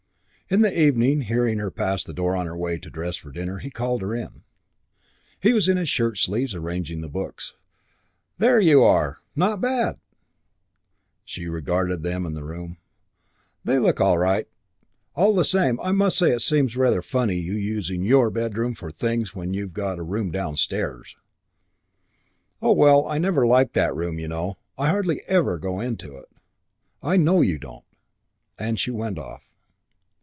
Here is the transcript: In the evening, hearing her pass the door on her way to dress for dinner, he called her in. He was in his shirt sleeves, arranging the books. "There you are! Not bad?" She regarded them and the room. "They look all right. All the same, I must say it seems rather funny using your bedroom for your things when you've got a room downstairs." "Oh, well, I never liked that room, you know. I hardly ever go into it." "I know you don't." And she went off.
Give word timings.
In 0.49 0.63
the 0.63 0.81
evening, 0.81 1.21
hearing 1.21 1.59
her 1.59 1.71
pass 1.71 2.03
the 2.03 2.11
door 2.13 2.35
on 2.35 2.45
her 2.45 2.57
way 2.57 2.77
to 2.77 2.89
dress 2.89 3.15
for 3.15 3.31
dinner, 3.31 3.59
he 3.59 3.69
called 3.69 4.01
her 4.01 4.13
in. 4.13 4.43
He 5.39 5.53
was 5.53 5.69
in 5.69 5.77
his 5.77 5.87
shirt 5.87 6.17
sleeves, 6.17 6.53
arranging 6.53 6.99
the 6.99 7.07
books. 7.07 7.53
"There 8.37 8.59
you 8.59 8.83
are! 8.83 9.21
Not 9.33 9.61
bad?" 9.61 9.97
She 11.23 11.47
regarded 11.47 12.03
them 12.03 12.25
and 12.25 12.35
the 12.35 12.43
room. 12.43 12.79
"They 13.63 13.79
look 13.79 14.01
all 14.01 14.17
right. 14.17 14.45
All 15.15 15.33
the 15.33 15.45
same, 15.45 15.79
I 15.79 15.93
must 15.93 16.17
say 16.17 16.31
it 16.31 16.41
seems 16.41 16.75
rather 16.75 17.01
funny 17.01 17.37
using 17.37 18.03
your 18.03 18.29
bedroom 18.29 18.75
for 18.75 18.87
your 18.87 18.91
things 18.91 19.33
when 19.33 19.53
you've 19.53 19.71
got 19.73 19.99
a 19.99 20.03
room 20.03 20.31
downstairs." 20.31 21.15
"Oh, 22.61 22.73
well, 22.73 23.07
I 23.07 23.19
never 23.19 23.47
liked 23.47 23.73
that 23.75 23.95
room, 23.95 24.19
you 24.19 24.27
know. 24.27 24.57
I 24.77 24.89
hardly 24.89 25.21
ever 25.27 25.57
go 25.57 25.79
into 25.79 26.17
it." 26.17 26.27
"I 27.01 27.15
know 27.15 27.39
you 27.39 27.57
don't." 27.57 27.85
And 28.59 28.77
she 28.77 28.91
went 28.91 29.17
off. 29.17 29.47